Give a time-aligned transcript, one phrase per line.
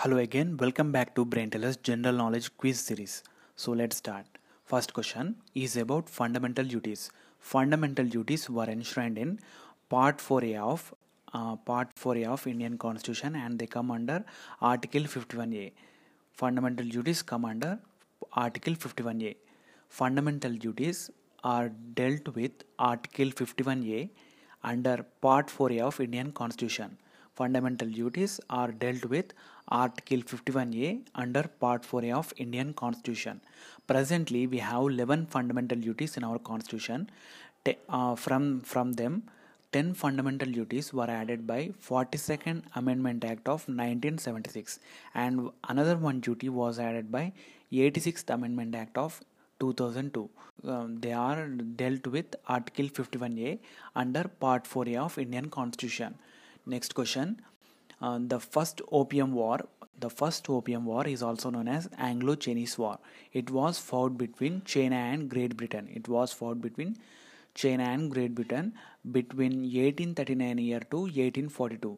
[0.00, 3.22] Hello again, welcome back to BrainTellers General Knowledge Quiz Series.
[3.56, 4.26] So let's start.
[4.66, 7.10] First question is about fundamental duties.
[7.38, 9.40] Fundamental duties were enshrined in
[9.88, 10.94] Part 4A of
[11.32, 14.22] uh, Part 4A of Indian Constitution and they come under
[14.60, 15.72] Article 51A.
[16.34, 17.78] Fundamental duties come under
[18.34, 19.34] Article 51A.
[19.88, 21.10] Fundamental duties
[21.42, 24.10] are dealt with Article 51A
[24.62, 26.98] under Part 4A of Indian Constitution.
[27.36, 29.32] Fundamental duties are dealt with
[29.68, 33.40] Article 51A under Part 4A of Indian Constitution.
[33.86, 37.10] Presently, we have 11 fundamental duties in our Constitution.
[37.64, 39.24] Te- uh, from, from them,
[39.72, 44.78] 10 fundamental duties were added by 42nd Amendment Act of 1976
[45.14, 47.32] and another one duty was added by
[47.72, 49.20] 86th Amendment Act of
[49.60, 50.30] 2002.
[50.64, 53.58] Um, they are dealt with Article 51A
[53.94, 56.14] under Part 4A of Indian Constitution.
[56.64, 57.40] Next question.
[58.00, 59.60] Uh, the first opium war
[59.98, 62.98] the first opium war is also known as anglo-chinese war.
[63.32, 65.88] It was fought between china and great britain.
[65.92, 66.96] It was fought between
[67.54, 68.74] china and great britain
[69.10, 71.96] between 1839 year to 1842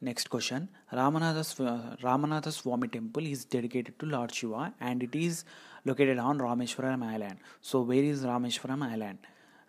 [0.00, 0.68] next question.
[0.92, 5.44] Swa- ramanatha swami temple is dedicated to lord shiva and it is
[5.84, 7.38] located on rameshwaram island.
[7.60, 9.18] So where is rameshwaram island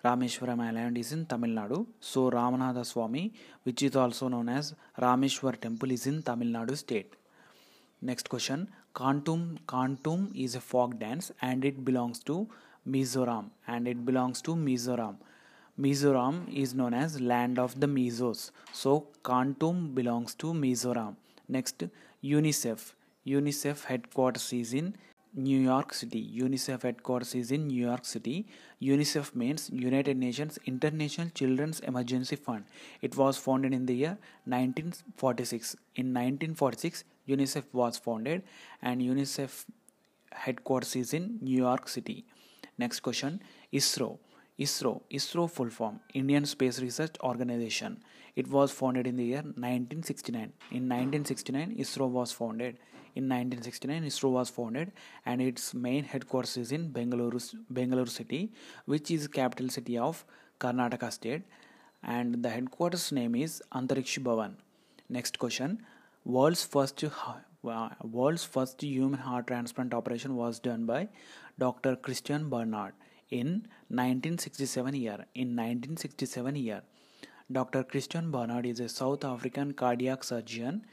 [0.06, 1.86] Rameshwaram Island is in Tamil Nadu.
[2.00, 7.14] So Ramanatha Swami, which is also known as Rameshwar Temple, is in Tamil Nadu state.
[8.02, 8.68] Next question.
[8.94, 12.48] Kantum Kantum is a folk dance and it belongs to
[12.88, 15.16] Mizoram and it belongs to Mizoram.
[15.80, 18.52] Mizoram is known as land of the Mizos.
[18.74, 21.16] So Kantum belongs to Mizoram.
[21.48, 21.84] Next
[22.24, 22.94] UNICEF.
[23.26, 24.96] UNICEF headquarters is in
[25.38, 26.20] New York City.
[26.36, 28.48] UNICEF headquarters is in New York City.
[28.82, 32.66] UNICEF means United Nations International Children's Emergency Fund.
[33.02, 35.76] It was founded in the year 1946.
[35.96, 38.42] In 1946, UNICEF was founded
[38.82, 39.66] and UNICEF
[40.32, 42.26] headquarters is in New York City.
[42.80, 43.42] Next question
[43.72, 44.18] ISRO.
[44.60, 48.04] ISRO, ISRO full form, Indian Space Research Organization.
[48.36, 50.52] It was founded in the year 1969.
[50.72, 52.80] In 1969, ISRO was founded.
[53.16, 54.92] In 1969, ISRO was founded
[55.28, 58.52] and its main headquarters is in Bengaluru, Bengaluru city,
[58.86, 60.26] which is capital city of
[60.60, 61.44] Karnataka state.
[62.02, 64.54] And the headquarters name is Antariksh Bhavan.
[65.08, 65.84] Next question.
[66.26, 67.04] World's first
[67.64, 71.10] world's first human heart transplant operation was done by
[71.60, 71.96] Dr.
[71.96, 72.94] Christiaan Barnard
[73.30, 75.26] in 1967 year.
[75.36, 76.82] In 1967 year,
[77.52, 77.84] Dr.
[77.84, 80.86] Christiaan Barnard is a South African cardiac surgeon.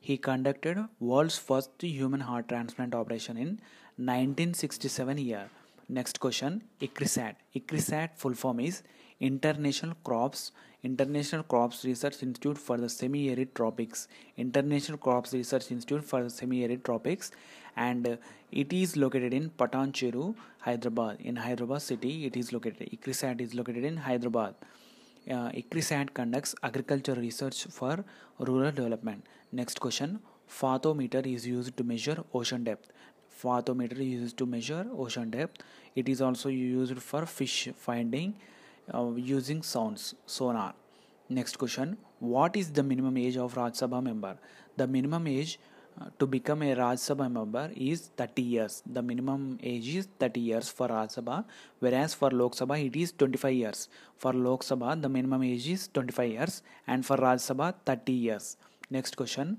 [0.00, 3.60] He conducted world's first human heart transplant operation in
[3.96, 5.48] 1967 year.
[5.88, 7.34] Next question, ICRISAT.
[7.54, 8.82] ICRISAT full form is
[9.20, 10.52] International Crops
[10.84, 14.08] International Crops Research Institute for the Semi-Arid Tropics.
[14.36, 17.30] International Crops Research Institute for the Semi-Arid Tropics
[17.76, 18.16] and uh,
[18.50, 21.20] it is located in Patancheru, Hyderabad.
[21.20, 22.90] In Hyderabad city, it is located.
[22.90, 24.56] ICRISAT is located in Hyderabad.
[25.30, 28.04] Uh, ICRISAT conducts agriculture research for
[28.40, 29.24] rural development.
[29.52, 30.18] Next question.
[30.50, 32.90] Fathometer is used to measure ocean depth.
[33.40, 35.62] Fathometer is used to measure ocean depth.
[35.94, 38.34] It is also used for fish finding
[38.92, 40.74] uh, using sounds, sonar.
[41.28, 41.96] Next question.
[42.18, 44.36] What is the minimum age of Rajya Sabha member?
[44.76, 45.58] The minimum age
[46.00, 48.82] uh, to become a Rajya Sabha member is 30 years.
[48.86, 51.44] The minimum age is 30 years for Rajya Sabha,
[51.78, 53.88] whereas for Lok Sabha it is 25 years.
[54.16, 58.56] For Lok Sabha the minimum age is 25 years and for Rajya Sabha 30 years.
[58.90, 59.58] Next question.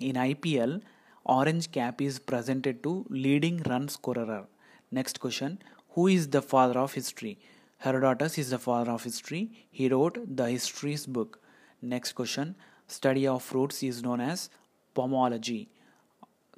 [0.00, 0.82] In IPL,
[1.24, 4.46] orange cap is presented to leading run scorer.
[4.90, 5.58] Next question.
[5.90, 7.38] Who is the father of history?
[7.78, 9.50] Herodotus is the father of history.
[9.70, 11.40] He wrote the history's book.
[11.82, 12.56] Next question.
[12.88, 14.48] Study of fruits is known as
[14.94, 15.68] pomology.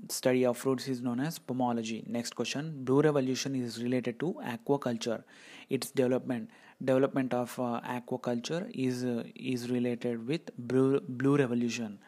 [0.09, 2.07] Study of fruits is known as pomology.
[2.07, 2.85] Next question.
[2.85, 5.25] Blue revolution is related to aquaculture.
[5.69, 6.51] Its development
[6.83, 11.99] development of uh, aquaculture is uh, is related with blue, blue revolution.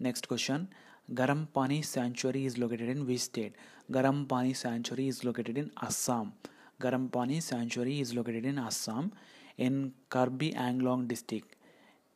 [0.00, 0.68] Next question.
[1.12, 3.54] Garam Pani Sanctuary is located in which state?
[3.90, 6.32] Garam Pani Sanctuary is located in Assam.
[6.80, 9.12] Garam Pani Sanctuary is located in Assam
[9.58, 11.56] in Karbi Anglong district.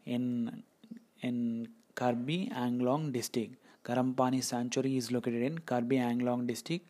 [0.04, 0.62] In
[1.20, 3.56] in Karbi Anglong district.
[3.84, 6.88] Garam Pani Sanctuary is located in Karbi Anglong district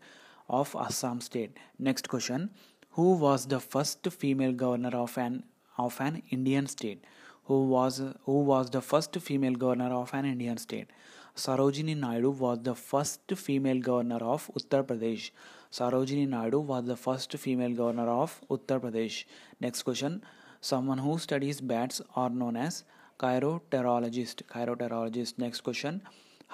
[0.49, 1.57] of Assam state.
[1.79, 2.51] Next question.
[2.91, 5.43] Who was the first female governor of an
[5.77, 7.05] of an Indian state?
[7.47, 10.89] Who was who was the first female governor of an Indian state?
[11.37, 15.31] Sarojini Naidu was the first female governor of Uttar Pradesh.
[15.77, 19.25] Sarojini Naidu was the first female governor of Uttar Pradesh.
[19.61, 20.23] Next question.
[20.61, 22.85] Someone who studies bats are known as
[23.19, 24.45] chiropterologist.
[24.45, 25.37] Chiropterologist.
[25.37, 26.01] Next question.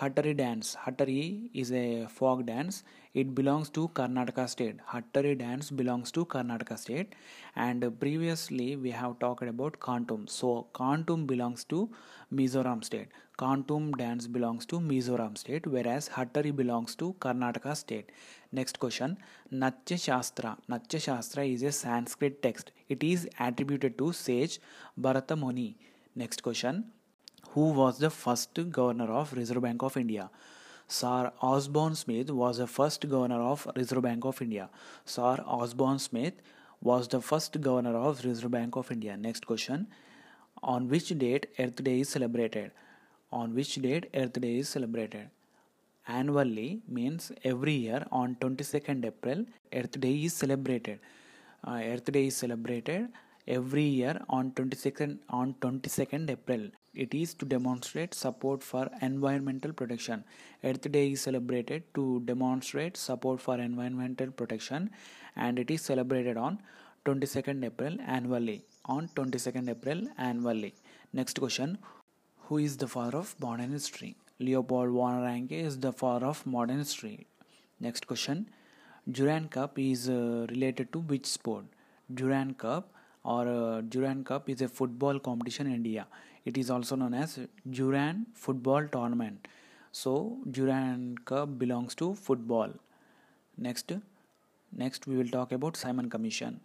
[0.00, 0.74] Hattari dance.
[0.86, 2.82] Hattari is a folk dance.
[3.12, 4.76] It belongs to Karnataka state.
[4.90, 7.14] Hattari dance belongs to Karnataka state.
[7.56, 10.30] And previously we have talked about Kantum.
[10.30, 11.90] So Kantum belongs to
[12.32, 13.08] Mizoram state.
[13.40, 18.10] Kantum dance belongs to Mizoram state, whereas Hattari belongs to Karnataka state.
[18.52, 19.16] Next question.
[19.50, 20.56] Natya Shastra.
[20.68, 22.72] Natya Shastra is a Sanskrit text.
[22.88, 24.60] It is attributed to sage
[24.96, 25.76] Bharata Muni.
[26.14, 26.84] Next question
[27.52, 30.30] who was the first governor of Reserve Bank of India.
[30.86, 34.68] Sir Osborne Smith was the first governor of Reserve Bank of India.
[35.04, 36.34] Sir Osborne Smith
[36.80, 39.16] was the first governor of Reserve Bank of India.
[39.16, 39.88] Next question.
[40.62, 42.72] On which date Earth Day is celebrated?
[43.32, 45.30] On which date Earth Day is celebrated?
[46.08, 50.98] Annually means every year on 22nd April Earth Day is celebrated.
[51.64, 53.08] Uh, Earth Day is celebrated
[53.46, 56.62] every year on 22nd on 22nd April.
[56.92, 60.24] It is to demonstrate support for environmental protection.
[60.64, 64.90] Earth Day is celebrated to demonstrate support for environmental protection
[65.36, 66.58] and it is celebrated on
[67.04, 68.64] 22nd April annually.
[68.86, 70.74] On 22nd April annually.
[71.12, 71.78] Next question
[72.50, 74.16] Who is the father of modern history?
[74.40, 77.28] Leopold von Ranke is the father of modern history.
[77.78, 78.48] Next question
[79.08, 81.66] Durand Cup is uh, related to which sport?
[82.12, 82.92] Durand Cup
[83.22, 86.08] or uh, Durand Cup is a football competition in India.
[86.44, 87.38] It is also known as
[87.70, 89.46] Durand Football Tournament.
[89.92, 92.70] So Durand Cup belongs to football.
[93.58, 93.92] Next,
[94.72, 96.58] next we will talk about Simon Commission.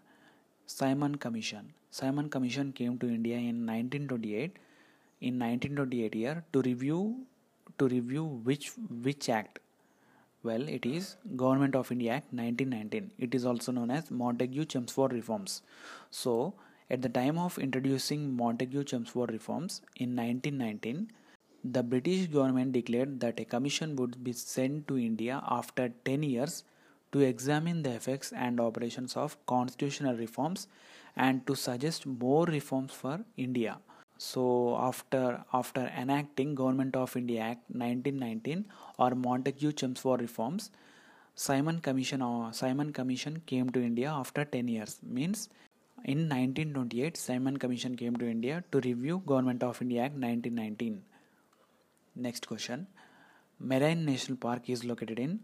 [0.66, 1.74] Simon Commission.
[1.92, 4.58] Simon Commission came to India in 1928.
[5.28, 7.00] In 1928 year to review
[7.80, 8.66] to review which
[9.06, 9.60] which act
[10.44, 13.12] well, it is Government of India Act 1919.
[13.18, 15.64] It is also known as Montagu-Chelmsford reforms.
[16.12, 16.54] So,
[16.92, 21.12] at the time of introducing Montagu-Chelmsford reforms in 1919,
[21.64, 26.64] the British government declared that a commission would be sent to India after 10 years
[27.12, 30.68] to examine the effects and operations of constitutional reforms
[31.16, 33.80] and to suggest more reforms for India
[34.18, 38.66] so after after enacting government of india act 1919
[38.98, 40.72] or montagu chelmsford reforms
[41.36, 45.00] simon commission or uh, simon commission came to india after 10 years.
[45.04, 45.50] Means
[46.06, 51.02] in 1928 simon commission came to india to review government of india act 1919
[52.16, 52.88] next question.
[53.60, 55.40] Marine national park is located in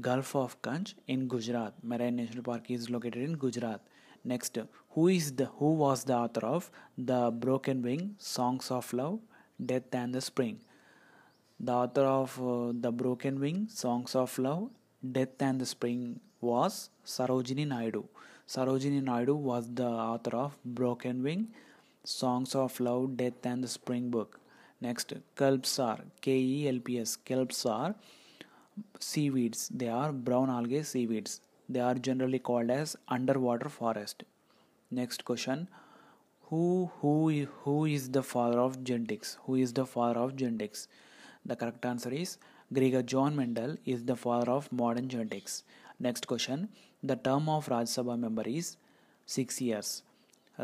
[0.00, 1.72] gulf of Kutch in gujarat.
[1.82, 3.80] Marine national park is located in gujarat
[4.24, 4.58] Next,
[4.90, 9.18] who is the who was the author of The Broken Wing, Songs of Love,
[9.64, 10.60] Death and the Spring?
[11.58, 14.70] The author of uh, The Broken Wing, Songs of Love,
[15.10, 18.04] Death and the Spring was Sarojini Naidu.
[18.46, 21.48] Sarojini Naidu was the author of Broken Wing,
[22.04, 24.40] Songs of Love, Death and the Spring book.
[24.80, 27.16] Next, kelps are K E L P S.
[27.24, 27.94] Kelps are
[28.98, 29.68] seaweeds.
[29.68, 31.40] They are brown algae seaweeds.
[31.68, 34.24] They are generally called as underwater forest.
[34.90, 35.68] Next question.
[36.48, 39.38] Who, who, who is the father of genetics?
[39.44, 40.88] Who is the father of genetics?
[41.46, 42.36] The correct answer is
[42.72, 45.62] Gregor John Mendel is the father of modern genetics.
[45.98, 46.68] Next question.
[47.02, 48.76] The term of Rajya Sabha member is
[49.26, 50.02] 6 years.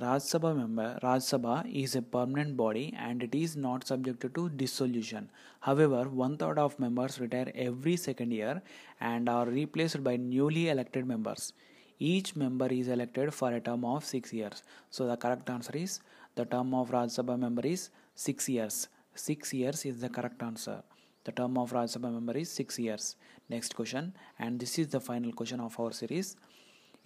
[0.01, 4.49] Rajya Sabha member Rajya Sabha is a permanent body and it is not subjected to
[4.51, 5.29] dissolution.
[5.59, 8.63] However, one third of members retire every second year
[9.01, 11.53] and are replaced by newly elected members.
[11.99, 14.63] Each member is elected for a term of six years.
[14.91, 15.99] So the correct answer is
[16.37, 18.87] the term of Rajya Sabha member is six years.
[19.17, 20.81] Six years is the correct answer.
[21.25, 23.17] The term of Rajya Sabha member is six years.
[23.49, 26.37] Next question, and this is the final question of our series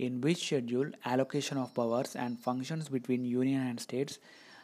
[0.06, 4.18] in which schedule allocation of powers and functions between union and states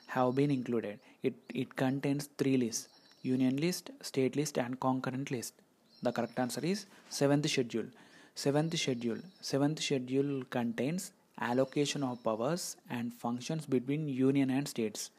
[0.06, 0.98] have been included.
[1.22, 2.88] It, it contains three lists
[3.22, 5.54] union list, state list, and concurrent list.
[6.02, 7.86] The correct answer is seventh schedule.
[8.34, 9.18] Seventh schedule.
[9.40, 15.10] Seventh schedule contains allocation of powers and functions between union and states.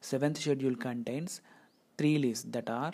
[0.00, 1.40] Seventh schedule contains
[1.98, 2.92] three lists that are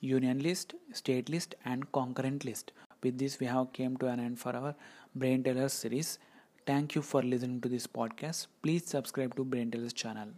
[0.00, 2.72] union list, state list, and concurrent list.
[3.02, 4.74] With this, we have came to an end for our
[5.14, 6.18] Brain Tellers series.
[6.66, 8.46] Thank you for listening to this podcast.
[8.62, 10.28] Please subscribe to Brain Tellers channel.